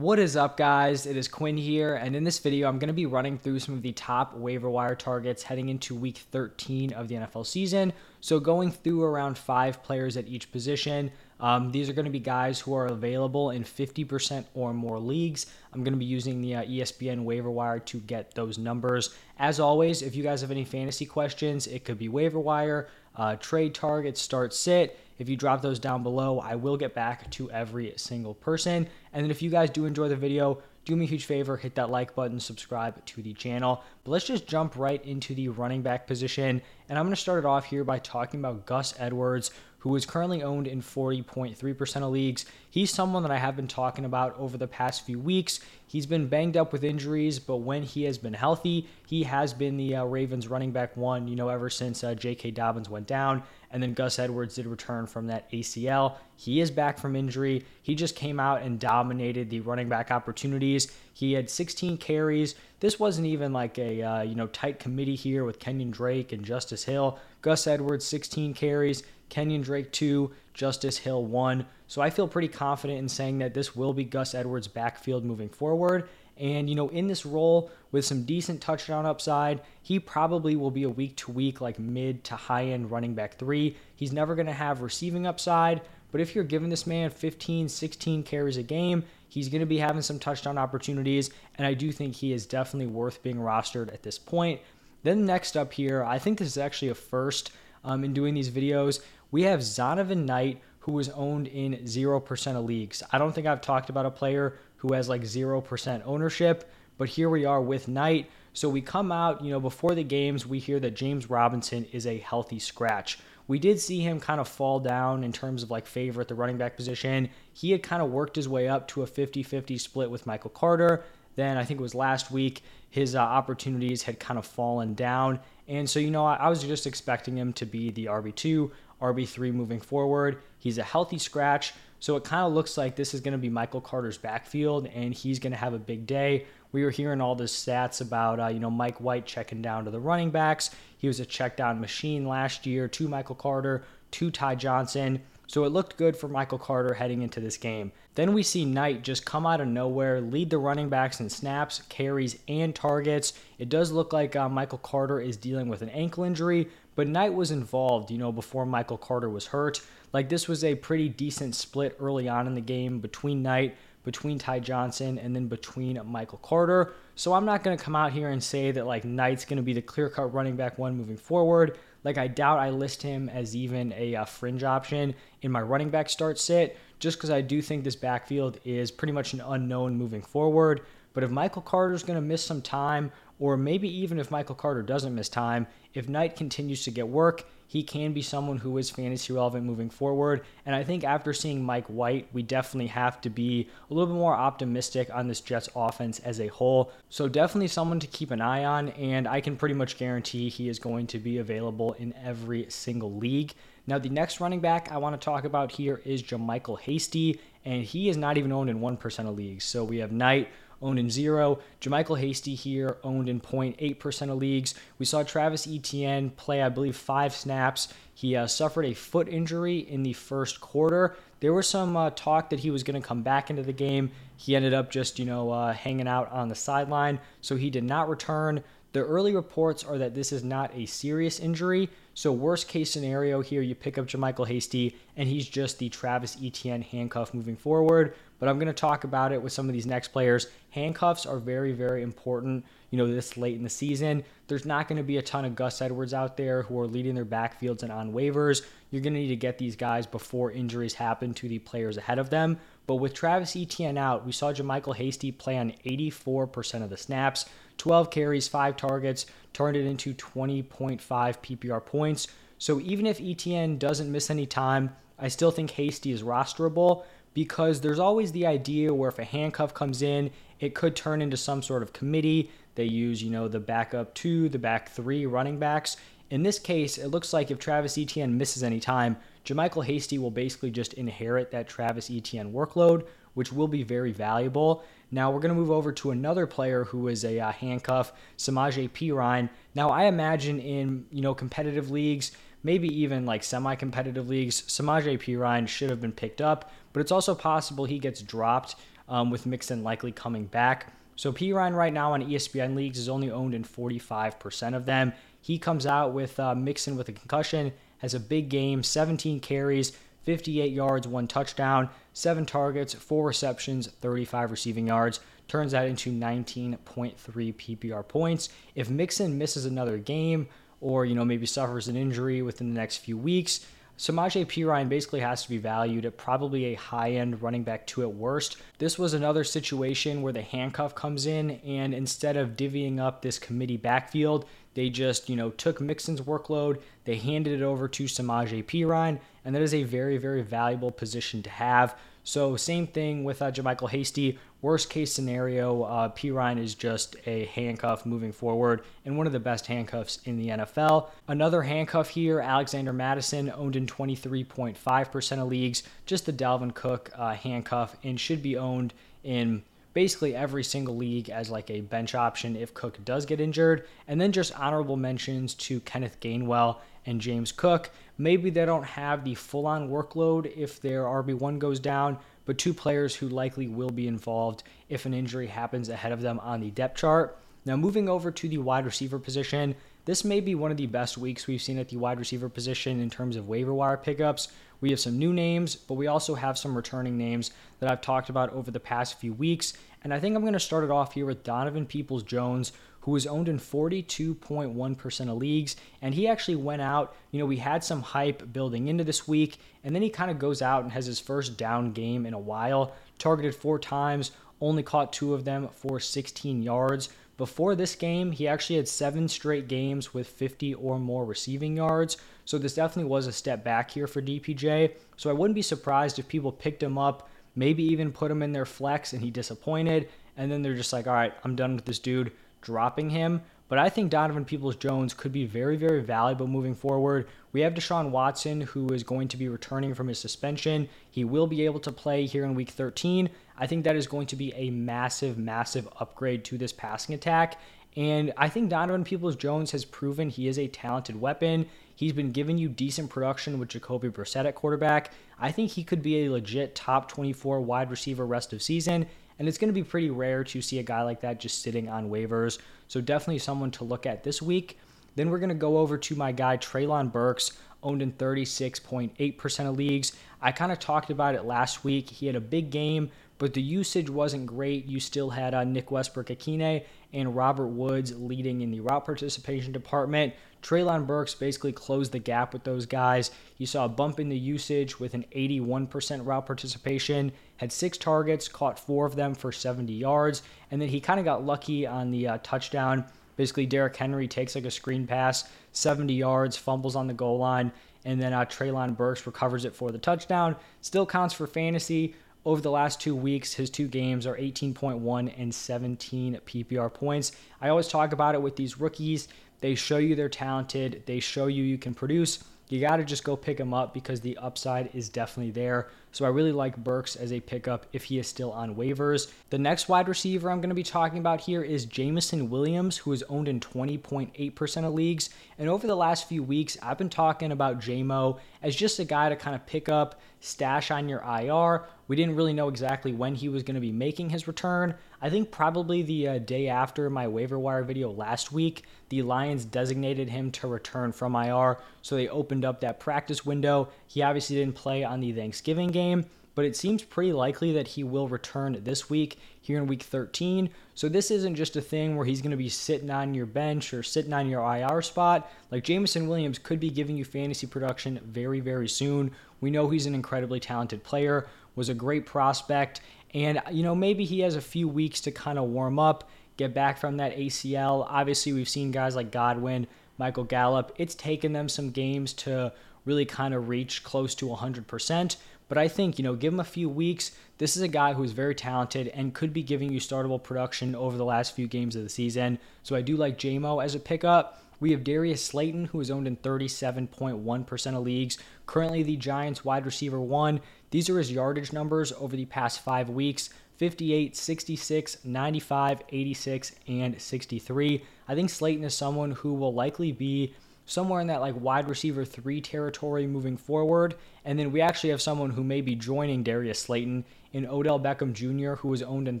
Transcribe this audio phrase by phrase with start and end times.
[0.00, 1.04] What is up, guys?
[1.04, 3.74] It is Quinn here, and in this video, I'm going to be running through some
[3.74, 7.92] of the top waiver wire targets heading into week 13 of the NFL season.
[8.22, 11.12] So, going through around five players at each position.
[11.38, 15.46] Um, these are going to be guys who are available in 50% or more leagues.
[15.74, 19.14] I'm going to be using the uh, ESPN waiver wire to get those numbers.
[19.38, 23.36] As always, if you guys have any fantasy questions, it could be waiver wire, uh,
[23.36, 24.98] trade targets, start sit.
[25.20, 28.88] If you drop those down below, I will get back to every single person.
[29.12, 31.74] And then if you guys do enjoy the video, do me a huge favor, hit
[31.74, 33.84] that like button, subscribe to the channel.
[34.02, 36.62] But let's just jump right into the running back position.
[36.88, 40.06] And I'm going to start it off here by talking about Gus Edwards, who is
[40.06, 42.46] currently owned in 40.3% of leagues.
[42.70, 45.60] He's someone that I have been talking about over the past few weeks.
[45.86, 49.76] He's been banged up with injuries, but when he has been healthy, he has been
[49.76, 52.52] the uh, Ravens running back one, you know, ever since uh, J.K.
[52.52, 53.42] Dobbins went down.
[53.72, 56.16] And then Gus Edwards did return from that ACL.
[56.36, 57.64] He is back from injury.
[57.82, 60.92] He just came out and dominated the running back opportunities.
[61.14, 62.54] He had 16 carries.
[62.80, 66.44] This wasn't even like a uh, you know tight committee here with Kenyon Drake and
[66.44, 67.18] Justice Hill.
[67.42, 71.64] Gus Edwards 16 carries, Kenyon Drake 2, Justice Hill 1.
[71.86, 75.48] So I feel pretty confident in saying that this will be Gus Edwards' backfield moving
[75.48, 76.08] forward.
[76.36, 80.84] And, you know, in this role with some decent touchdown upside, he probably will be
[80.84, 83.76] a week to week, like mid to high end running back three.
[83.94, 88.22] He's never going to have receiving upside, but if you're giving this man 15, 16
[88.22, 91.30] carries a game, he's going to be having some touchdown opportunities.
[91.56, 94.60] And I do think he is definitely worth being rostered at this point.
[95.02, 97.52] Then next up here, I think this is actually a first
[97.84, 99.00] um, in doing these videos.
[99.30, 103.02] We have Zonovan Knight, who was owned in 0% of leagues.
[103.12, 107.28] I don't think I've talked about a player who has like 0% ownership, but here
[107.28, 108.30] we are with Knight.
[108.52, 112.06] So we come out, you know, before the games, we hear that James Robinson is
[112.06, 113.18] a healthy scratch.
[113.46, 116.34] We did see him kind of fall down in terms of like favor at the
[116.34, 117.30] running back position.
[117.52, 120.50] He had kind of worked his way up to a 50 50 split with Michael
[120.50, 121.04] Carter.
[121.36, 125.40] Then I think it was last week, his uh, opportunities had kind of fallen down.
[125.68, 129.52] And so, you know, I, I was just expecting him to be the RB2, RB3
[129.52, 130.42] moving forward.
[130.58, 131.72] He's a healthy scratch.
[132.00, 135.12] So it kind of looks like this is going to be Michael Carter's backfield, and
[135.12, 136.46] he's going to have a big day.
[136.72, 139.90] We were hearing all the stats about, uh, you know, Mike White checking down to
[139.90, 140.70] the running backs.
[140.96, 145.20] He was a check down machine last year to Michael Carter, to Ty Johnson.
[145.46, 147.90] So it looked good for Michael Carter heading into this game.
[148.14, 151.82] Then we see Knight just come out of nowhere, lead the running backs in snaps,
[151.88, 153.32] carries, and targets.
[153.58, 156.68] It does look like uh, Michael Carter is dealing with an ankle injury,
[157.00, 159.80] but Knight was involved, you know, before Michael Carter was hurt.
[160.12, 163.74] Like this was a pretty decent split early on in the game between Knight,
[164.04, 166.92] between Ty Johnson, and then between Michael Carter.
[167.14, 169.62] So I'm not going to come out here and say that like Knight's going to
[169.62, 171.78] be the clear cut running back one moving forward.
[172.04, 175.62] Like I doubt I list him as even a, a uh, fringe option in my
[175.62, 179.40] running back start sit, just because I do think this backfield is pretty much an
[179.40, 180.82] unknown moving forward.
[181.14, 183.10] But if Michael Carter's going to miss some time,
[183.40, 187.44] or maybe even if Michael Carter doesn't miss time, if Knight continues to get work,
[187.66, 190.42] he can be someone who is fantasy relevant moving forward.
[190.66, 194.18] And I think after seeing Mike White, we definitely have to be a little bit
[194.18, 196.92] more optimistic on this Jets offense as a whole.
[197.10, 198.88] So definitely someone to keep an eye on.
[198.90, 203.14] And I can pretty much guarantee he is going to be available in every single
[203.14, 203.54] league.
[203.86, 207.84] Now, the next running back I want to talk about here is JaMycal Hasty, and
[207.84, 209.64] he is not even owned in 1% of leagues.
[209.64, 210.48] So we have Knight,
[210.82, 211.58] owned in zero.
[211.80, 214.74] JaMycal Hasty here owned in 0.8% of leagues.
[214.98, 217.92] We saw Travis Etienne play, I believe, five snaps.
[218.14, 221.16] He uh, suffered a foot injury in the first quarter.
[221.40, 224.10] There was some uh, talk that he was going to come back into the game.
[224.36, 227.84] He ended up just, you know, uh, hanging out on the sideline, so he did
[227.84, 228.62] not return.
[228.92, 231.88] The early reports are that this is not a serious injury.
[232.14, 236.36] So, worst case scenario here, you pick up JaMycal Hasty, and he's just the Travis
[236.42, 239.86] Etienne handcuff moving forward but I'm going to talk about it with some of these
[239.86, 240.48] next players.
[240.70, 244.24] Handcuffs are very, very important, you know, this late in the season.
[244.48, 247.14] There's not going to be a ton of Gus Edwards out there who are leading
[247.14, 248.62] their backfields and on waivers.
[248.90, 252.18] You're going to need to get these guys before injuries happen to the players ahead
[252.18, 252.58] of them.
[252.86, 257.44] But with Travis Etienne out, we saw JaMycal Hasty play on 84% of the snaps,
[257.76, 262.26] 12 carries, 5 targets, turned it into 20.5 PPR points.
[262.58, 267.04] So even if Etienne doesn't miss any time, I still think Hasty is rosterable
[267.34, 271.36] because there's always the idea where if a handcuff comes in, it could turn into
[271.36, 272.50] some sort of committee.
[272.74, 275.96] They use, you know, the backup two, the back three running backs.
[276.30, 280.30] In this case, it looks like if Travis Etienne misses any time, JaMycal Hasty will
[280.30, 284.84] basically just inherit that Travis Etienne workload, which will be very valuable.
[285.10, 288.88] Now we're going to move over to another player who is a uh, handcuff, Samaje
[288.90, 289.48] Perine.
[289.74, 292.32] Now I imagine in you know competitive leagues,
[292.62, 297.34] maybe even like semi-competitive leagues, Samaje Perine should have been picked up, but it's also
[297.34, 298.76] possible he gets dropped
[299.08, 300.92] um, with Mixon likely coming back.
[301.16, 305.12] So Perine right now on ESPN leagues is only owned in 45% of them.
[305.40, 309.92] He comes out with uh, Mixon with a concussion, has a big game, 17 carries,
[310.24, 315.20] 58 yards, one touchdown, seven targets, four receptions, 35 receiving yards.
[315.48, 316.78] Turns that into 19.3
[317.18, 318.48] PPR points.
[318.74, 320.48] If Mixon misses another game
[320.80, 323.66] or, you know, maybe suffers an injury within the next few weeks,
[324.00, 328.00] Samaje Perine basically has to be valued at probably a high end running back two
[328.00, 328.56] at worst.
[328.78, 333.38] This was another situation where the handcuff comes in, and instead of divvying up this
[333.38, 338.64] committee backfield, they just, you know, took Mixon's workload, they handed it over to Samaje
[338.64, 341.94] Perine, and that is a very, very valuable position to have.
[342.24, 344.38] So same thing with uh, JaMycal Hasty.
[344.62, 349.40] Worst case scenario, uh, Perine is just a handcuff moving forward and one of the
[349.40, 351.08] best handcuffs in the NFL.
[351.28, 355.82] Another handcuff here, Alexander Mattison, owned in 23.5% of leagues.
[356.04, 358.92] Just the Dalvin Cook uh, handcuff and should be owned
[359.24, 359.62] in
[359.94, 363.86] basically every single league as like a bench option if Cook does get injured.
[364.06, 366.76] And then just honorable mentions to Kenneth Gainwell
[367.06, 367.90] and James Cook.
[368.20, 372.74] Maybe they don't have the full on workload if their RB1 goes down, but two
[372.74, 376.70] players who likely will be involved if an injury happens ahead of them on the
[376.70, 377.38] depth chart.
[377.64, 379.74] Now, moving over to the wide receiver position,
[380.04, 383.00] this may be one of the best weeks we've seen at the wide receiver position
[383.00, 384.48] in terms of waiver wire pickups.
[384.82, 388.28] We have some new names, but we also have some returning names that I've talked
[388.28, 389.72] about over the past few weeks.
[390.04, 393.16] And I think I'm going to start it off here with Donovan Peoples Jones, who
[393.16, 395.76] is owned in 42.1% of leagues.
[396.02, 399.58] And he actually went out, you know, we had some hype building into this week,
[399.84, 402.38] and then he kind of goes out and has his first down game in a
[402.38, 402.92] while.
[403.18, 407.08] Targeted four times, only caught two of them for 16 yards.
[407.40, 412.18] Before this game, he actually had seven straight games with 50 or more receiving yards.
[412.44, 414.92] So this definitely was a step back here for DPJ.
[415.16, 418.52] So I wouldn't be surprised if people picked him up, maybe even put him in
[418.52, 420.10] their flex and he disappointed.
[420.36, 423.42] And then they're just like, all right, I'm done with this dude, dropping him.
[423.68, 427.28] But I think Donovan Peoples Jones could be very, very valuable moving forward.
[427.52, 430.88] We have Deshaun Watson, who is going to be returning from his suspension.
[431.08, 433.30] He will be able to play here in week 13.
[433.56, 437.60] I think that is going to be a massive, massive upgrade to this passing attack.
[437.96, 441.66] And I think Donovan Peoples Jones has proven he is a talented weapon.
[441.94, 445.12] He's been giving you decent production with Jacoby Brissett at quarterback.
[445.38, 449.06] I think he could be a legit top 24 wide receiver rest of season.
[449.40, 451.88] And it's going to be pretty rare to see a guy like that just sitting
[451.88, 452.58] on waivers.
[452.88, 454.78] So definitely someone to look at this week.
[455.16, 457.52] Then we're going to go over to my guy, Treylon Burks,
[457.82, 460.12] owned in 36.8% of leagues.
[460.42, 462.10] I kind of talked about it last week.
[462.10, 464.84] He had a big game, but the usage wasn't great.
[464.84, 466.84] You still had uh, Nick Westbrook-Ikhine
[467.14, 470.34] and Robert Woods leading in the route participation department.
[470.62, 473.30] Treylon Burks basically closed the gap with those guys.
[473.58, 478.48] You saw a bump in the usage with an 81% route participation, had six targets,
[478.48, 482.10] caught four of them for 70 yards, and then he kind of got lucky on
[482.10, 483.04] the uh, touchdown.
[483.36, 487.72] Basically, Derrick Henry takes like a screen pass, 70 yards, fumbles on the goal line,
[488.04, 490.56] and then uh, Treylon Burks recovers it for the touchdown.
[490.80, 492.14] Still counts for fantasy.
[492.44, 497.32] Over the last two weeks, his two games are 18.1 and 17 PPR points.
[497.60, 499.28] I always talk about it with these rookies.
[499.60, 502.44] They show you they're talented, they show you you can produce.
[502.70, 505.88] You got to just go pick him up because the upside is definitely there.
[506.12, 509.28] So I really like Burks as a pickup if he is still on waivers.
[509.50, 513.12] The next wide receiver I'm going to be talking about here is Jameson Williams, who
[513.12, 515.30] is owned in 20.8% of leagues.
[515.58, 519.28] And over the last few weeks, I've been talking about JMO as just a guy
[519.28, 521.86] to kind of pick up, stash on your IR.
[522.10, 524.96] We didn't really know exactly when he was going to be making his return.
[525.22, 529.64] I think probably the uh, day after my waiver wire video last week, the Lions
[529.64, 533.90] designated him to return from IR, so they opened up that practice window.
[534.08, 536.26] He obviously didn't play on the Thanksgiving game,
[536.56, 540.68] but it seems pretty likely that he will return this week here in week 13.
[540.96, 543.94] So this isn't just a thing where he's going to be sitting on your bench
[543.94, 545.48] or sitting on your IR spot.
[545.70, 549.30] Like Jameson Williams could be giving you fantasy production very, very soon.
[549.60, 553.00] We know he's an incredibly talented player, was a great prospect,
[553.34, 556.74] and, you know, maybe he has a few weeks to kind of warm up, get
[556.74, 558.06] back from that ACL.
[558.08, 559.86] Obviously, we've seen guys like Godwin,
[560.18, 560.92] Michael Gallup.
[560.98, 562.72] It's taken them some games to
[563.04, 565.36] really kind of reach close to 100%.
[565.68, 567.30] But I think, you know, give him a few weeks.
[567.58, 570.96] This is a guy who is very talented and could be giving you startable production
[570.96, 572.58] over the last few games of the season.
[572.82, 574.60] So I do like JMO as a pickup.
[574.80, 578.38] We have Darius Slayton, who is owned in 37.1% of leagues.
[578.66, 580.60] Currently, the Giants wide receiver one.
[580.90, 587.20] These are his yardage numbers over the past five weeks 58, 66, 95, 86, and
[587.20, 588.04] 63.
[588.28, 592.24] I think Slayton is someone who will likely be somewhere in that like wide receiver
[592.24, 594.16] three territory moving forward.
[594.44, 598.32] And then we actually have someone who may be joining Darius Slayton in Odell Beckham
[598.32, 599.40] Jr., who is owned in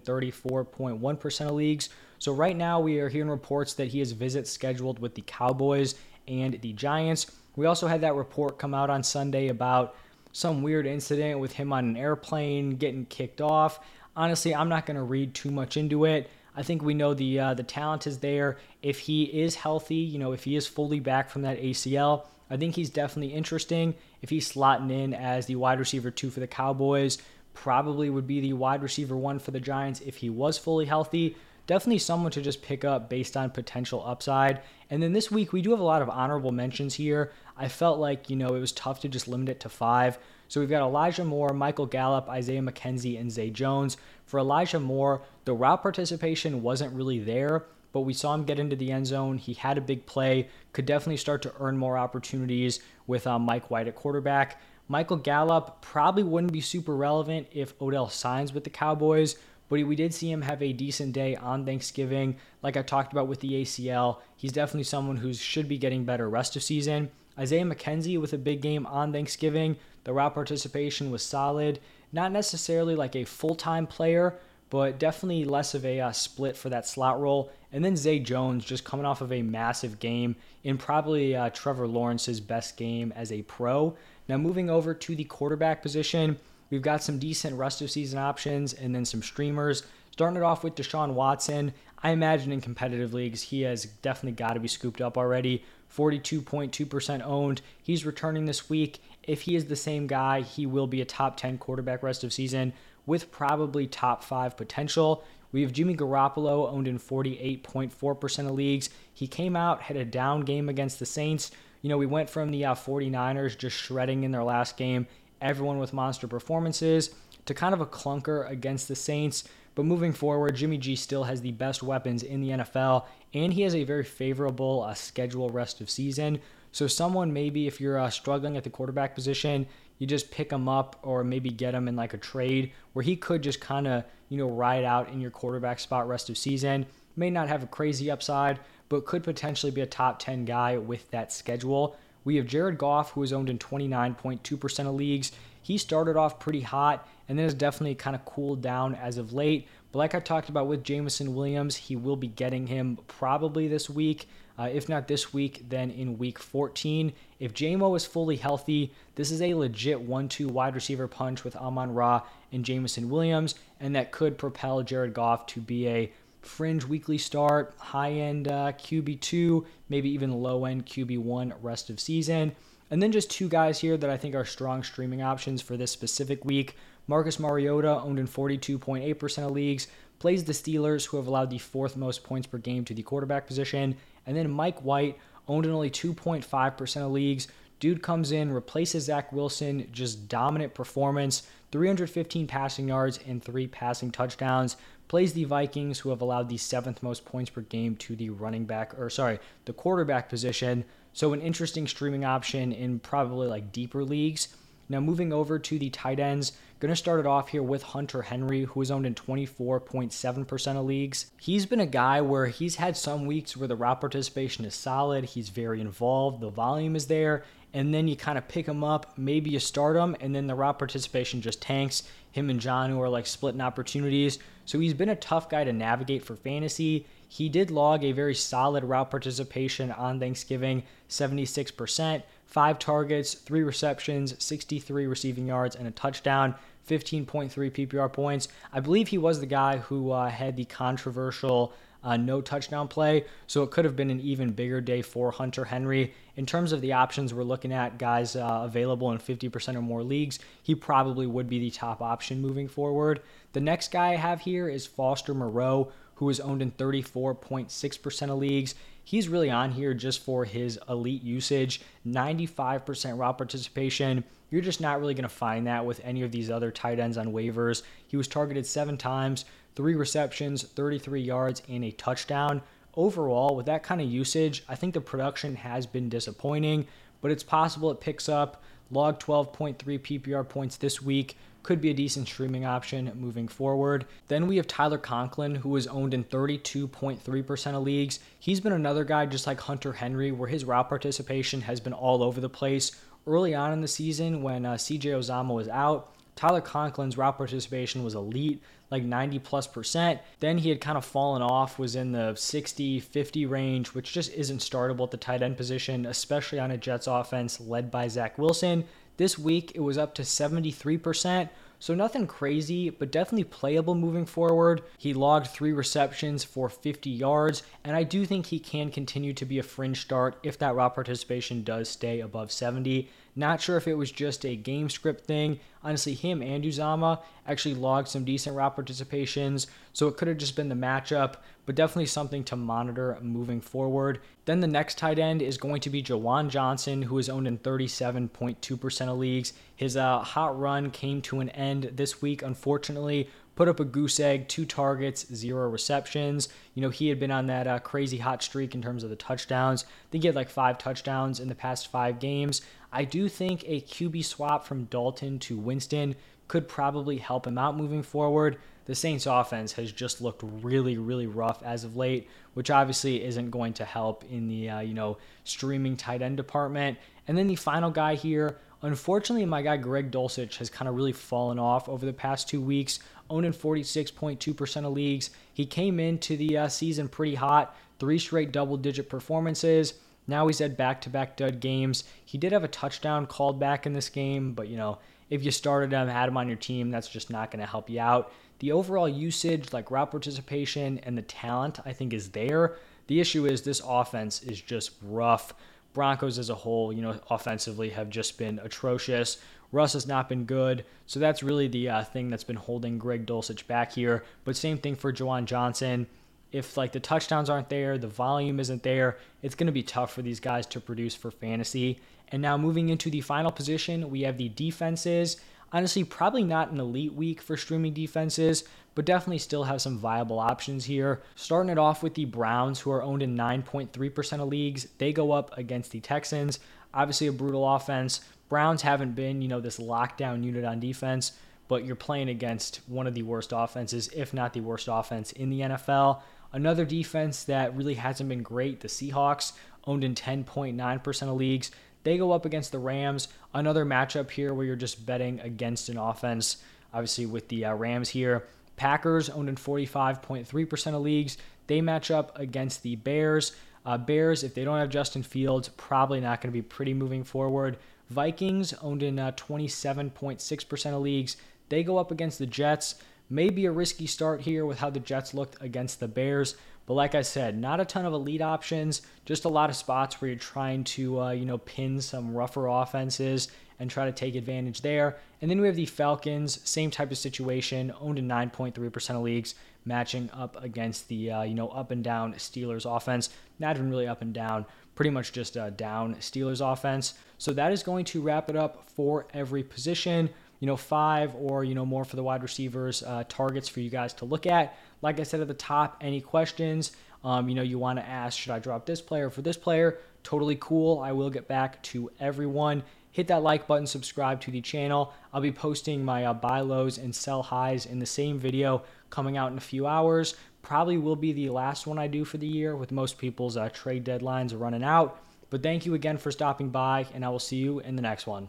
[0.00, 1.88] 34.1% of leagues.
[2.20, 5.94] So right now we are hearing reports that he has visits scheduled with the Cowboys
[6.28, 7.32] and the Giants.
[7.56, 9.96] We also had that report come out on Sunday about
[10.30, 13.80] some weird incident with him on an airplane getting kicked off.
[14.14, 16.30] Honestly, I'm not going to read too much into it.
[16.54, 18.58] I think we know the uh, the talent is there.
[18.82, 22.58] If he is healthy, you know, if he is fully back from that ACL, I
[22.58, 23.94] think he's definitely interesting.
[24.20, 27.16] If he's slotting in as the wide receiver two for the Cowboys,
[27.54, 31.36] probably would be the wide receiver one for the Giants if he was fully healthy.
[31.70, 34.62] Definitely someone to just pick up based on potential upside.
[34.90, 37.30] And then this week, we do have a lot of honorable mentions here.
[37.56, 40.18] I felt like, you know, it was tough to just limit it to five.
[40.48, 43.98] So we've got Elijah Moore, Michael Gallup, Isaiah McKenzie, and Zay Jones.
[44.26, 48.74] For Elijah Moore, the route participation wasn't really there, but we saw him get into
[48.74, 49.38] the end zone.
[49.38, 53.70] He had a big play, could definitely start to earn more opportunities with uh, Mike
[53.70, 54.60] White at quarterback.
[54.88, 59.36] Michael Gallup probably wouldn't be super relevant if Odell signs with the Cowboys,
[59.70, 62.36] but we did see him have a decent day on Thanksgiving.
[62.60, 66.28] Like I talked about with the ACL, he's definitely someone who should be getting better
[66.28, 67.10] rest of season.
[67.38, 69.76] Isaiah McKenzie with a big game on Thanksgiving.
[70.04, 71.78] The route participation was solid.
[72.12, 74.38] Not necessarily like a full time player,
[74.70, 77.52] but definitely less of a uh, split for that slot role.
[77.72, 80.34] And then Zay Jones just coming off of a massive game
[80.64, 83.96] in probably uh, Trevor Lawrence's best game as a pro.
[84.28, 86.38] Now, moving over to the quarterback position,
[86.70, 89.82] we've got some decent rest of season options and then some streamers.
[90.12, 91.72] Starting it off with Deshaun Watson,
[92.02, 95.64] I imagine in competitive leagues, he has definitely got to be scooped up already.
[95.94, 97.62] 42.2% owned.
[97.82, 99.00] He's returning this week.
[99.22, 102.32] If he is the same guy, he will be a top 10 quarterback rest of
[102.32, 102.72] season
[103.06, 105.24] with probably top five potential.
[105.52, 108.90] We have Jimmy Garoppolo owned in 48.4% of leagues.
[109.12, 111.50] He came out, had a down game against the Saints.
[111.82, 115.06] You know, we went from the uh, 49ers just shredding in their last game,
[115.40, 117.10] everyone with monster performances,
[117.46, 119.44] to kind of a clunker against the Saints.
[119.74, 123.62] But moving forward, Jimmy G still has the best weapons in the NFL, and he
[123.62, 126.40] has a very favorable uh, schedule rest of season.
[126.72, 129.66] So, someone maybe if you're uh, struggling at the quarterback position,
[129.98, 133.16] you just pick him up or maybe get him in like a trade where he
[133.16, 136.86] could just kind of, you know, ride out in your quarterback spot rest of season.
[137.16, 141.10] May not have a crazy upside, but could potentially be a top 10 guy with
[141.10, 141.96] that schedule.
[142.24, 145.32] We have Jared Goff, who is owned in 29.2% of leagues.
[145.62, 149.32] He started off pretty hot and then has definitely kind of cooled down as of
[149.32, 149.68] late.
[149.92, 153.90] But like I talked about with Jameson Williams, he will be getting him probably this
[153.90, 154.28] week.
[154.58, 157.12] Uh, if not this week, then in week 14.
[157.38, 161.56] If JMO is fully healthy, this is a legit 1 2 wide receiver punch with
[161.56, 162.22] Amon Ra
[162.52, 167.74] and Jameson Williams, and that could propel Jared Goff to be a fringe weekly start,
[167.78, 172.54] high end uh, QB2, maybe even low end QB1 rest of season.
[172.90, 175.92] And then just two guys here that I think are strong streaming options for this
[175.92, 176.76] specific week.
[177.06, 179.86] Marcus Mariota, owned in 42.8% of leagues,
[180.18, 183.46] plays the Steelers, who have allowed the fourth most points per game to the quarterback
[183.46, 183.96] position.
[184.26, 185.18] And then Mike White,
[185.48, 187.48] owned in only 2.5% of leagues.
[187.80, 194.10] Dude comes in, replaces Zach Wilson, just dominant performance, 315 passing yards and three passing
[194.10, 194.76] touchdowns.
[195.10, 198.64] Plays the Vikings, who have allowed the seventh most points per game to the running
[198.64, 200.84] back, or sorry, the quarterback position.
[201.12, 204.54] So, an interesting streaming option in probably like deeper leagues.
[204.88, 208.22] Now, moving over to the tight ends, going to start it off here with Hunter
[208.22, 211.32] Henry, who is owned in 24.7% of leagues.
[211.40, 215.24] He's been a guy where he's had some weeks where the route participation is solid,
[215.24, 219.18] he's very involved, the volume is there, and then you kind of pick him up,
[219.18, 222.04] maybe you start him, and then the route participation just tanks.
[222.32, 224.38] Him and Jonnu, who are like splitting opportunities.
[224.70, 227.04] So he's been a tough guy to navigate for fantasy.
[227.26, 234.40] He did log a very solid route participation on Thanksgiving, 76% five targets, three receptions,
[234.42, 236.54] 63 receiving yards, and a touchdown.
[236.90, 238.48] 15.3 PPR points.
[238.72, 243.24] I believe he was the guy who uh, had the controversial uh, no touchdown play,
[243.46, 246.14] so it could have been an even bigger day for Hunter Henry.
[246.36, 250.02] In terms of the options we're looking at, guys uh, available in 50% or more
[250.02, 253.20] leagues, he probably would be the top option moving forward.
[253.52, 258.38] The next guy I have here is Foster Moreau, who is owned in 34.6% of
[258.38, 258.74] leagues.
[259.04, 264.24] He's really on here just for his elite usage, 95% route participation.
[264.50, 267.16] You're just not really going to find that with any of these other tight ends
[267.16, 267.82] on waivers.
[268.06, 272.62] He was targeted seven times, three receptions, 33 yards, and a touchdown.
[272.96, 276.86] Overall, with that kind of usage, I think the production has been disappointing,
[277.20, 278.62] but it's possible it picks up.
[278.90, 284.06] Log 12.3 PPR points this week, could be a decent streaming option moving forward.
[284.28, 288.20] Then we have Tyler Conklin, who is owned in 32.3% of leagues.
[288.38, 292.22] He's been another guy just like Hunter Henry, where his route participation has been all
[292.22, 292.92] over the place.
[293.26, 298.02] Early on in the season, when uh, CJ Uzomah was out, Tyler Conklin's route participation
[298.02, 300.20] was elite, like 90 plus percent.
[300.40, 304.32] Then he had kind of fallen off, was in the 60, 50 range, which just
[304.32, 308.38] isn't startable at the tight end position, especially on a Jets offense led by Zach
[308.38, 308.84] Wilson.
[309.18, 311.50] This week, it was up to 73%.
[311.80, 314.82] So nothing crazy, but definitely playable moving forward.
[314.98, 319.46] He logged three receptions for 50 yards, and I do think he can continue to
[319.46, 323.08] be a fringe start if that route participation does stay above 70.
[323.40, 325.60] Not sure if it was just a game script thing.
[325.82, 330.56] Honestly, him and Uzomah actually logged some decent route participations, so it could have just
[330.56, 334.20] been the matchup, but definitely something to monitor moving forward.
[334.44, 337.56] Then the next tight end is going to be Juwan Johnson, who is owned in
[337.56, 339.54] 37.2% of leagues.
[339.74, 343.30] His uh, hot run came to an end this week, unfortunately
[343.60, 346.48] put up a goose egg, two targets, zero receptions.
[346.74, 349.16] You know, he had been on that uh, crazy hot streak in terms of the
[349.16, 349.84] touchdowns.
[350.10, 352.62] He had like five touchdowns in the past five games.
[352.92, 356.16] I do think a QB swap from Dalton to Winston
[356.48, 358.58] could probably help him out moving forward.
[358.86, 363.50] The Saints offense has just looked really, really rough as of late, which obviously isn't
[363.50, 366.98] going to help in the uh, you know streaming tight end department.
[367.28, 371.12] And then the final guy here, unfortunately, my guy Greg Dulcich has kind of really
[371.12, 372.98] fallen off over the past two weeks.
[373.28, 375.30] owning 46.2% of leagues.
[375.54, 379.94] He came into the uh, season pretty hot, three straight double-digit performances.
[380.26, 382.04] Now he's had back to back dud games.
[382.24, 384.98] He did have a touchdown called back in this game, but you know,
[385.28, 387.88] if you started him, had him on your team, that's just not going to help
[387.88, 388.32] you out.
[388.58, 392.76] The overall usage, like route participation and the talent, I think is there.
[393.06, 395.54] The issue is this offense is just rough.
[395.92, 399.38] Broncos as a whole, you know, offensively have just been atrocious.
[399.72, 400.84] Russ has not been good.
[401.06, 404.24] So that's really the uh, thing that's been holding Greg Dulcich back here.
[404.44, 406.06] But same thing for Juwan Johnson
[406.52, 410.12] if like the touchdowns aren't there, the volume isn't there, it's going to be tough
[410.12, 412.00] for these guys to produce for fantasy.
[412.28, 415.36] And now moving into the final position, we have the defenses.
[415.72, 418.64] Honestly, probably not an elite week for streaming defenses,
[418.94, 421.22] but definitely still have some viable options here.
[421.36, 424.88] Starting it off with the Browns, who are owned in 9.3% of leagues.
[424.98, 426.58] They go up against the Texans.
[426.92, 428.20] Obviously, a brutal offense.
[428.48, 431.32] Browns haven't been, you know, this lockdown unit on defense,
[431.68, 435.50] but you're playing against one of the worst offenses, if not the worst offense in
[435.50, 436.20] the NFL.
[436.52, 439.52] Another defense that really hasn't been great, the Seahawks,
[439.86, 441.70] owned in 10.9% of leagues.
[442.02, 443.28] They go up against the Rams.
[443.54, 446.56] Another matchup here where you're just betting against an offense,
[446.92, 448.46] obviously with the uh, Rams here.
[448.76, 451.36] Packers owned in 45.3% of leagues.
[451.66, 453.52] They match up against the Bears.
[453.84, 457.24] Uh, Bears, if they don't have Justin Fields, probably not going to be pretty moving
[457.24, 457.76] forward.
[458.08, 461.36] Vikings owned in uh, 27.6% of leagues.
[461.68, 462.96] They go up against the Jets.
[463.32, 466.56] Maybe a risky start here with how the Jets looked against the Bears.
[466.86, 470.20] But like I said, not a ton of elite options, just a lot of spots
[470.20, 473.46] where you're trying to, uh, you know, pin some rougher offenses
[473.78, 475.16] and try to take advantage there.
[475.40, 479.54] And then we have the Falcons, same type of situation, owned in 9.3% of leagues,
[479.84, 483.30] matching up against the, uh, you know, up and down Steelers offense.
[483.60, 484.66] Not even really up and down,
[484.96, 487.14] pretty much just a down Steelers offense.
[487.38, 490.28] So that is going to wrap it up for every position
[490.60, 493.90] you know, five or, you know, more for the wide receivers, uh, targets for you
[493.90, 494.76] guys to look at.
[495.02, 496.92] Like I said at the top, any questions,
[497.24, 499.98] um, you know, you want to ask, should I drop this player for this player?
[500.22, 501.00] Totally cool.
[501.00, 502.82] I will get back to everyone.
[503.12, 505.12] Hit that like button, subscribe to the channel.
[505.32, 509.36] I'll be posting my uh, buy lows and sell highs in the same video coming
[509.36, 510.36] out in a few hours.
[510.62, 513.70] Probably will be the last one I do for the year with most people's uh,
[513.70, 515.22] trade deadlines running out.
[515.48, 518.26] But thank you again for stopping by, and I will see you in the next
[518.26, 518.48] one.